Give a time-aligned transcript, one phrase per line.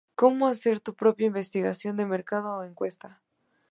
[0.15, 3.21] Cómo hacer tu propia investigación de mercado o encuesta.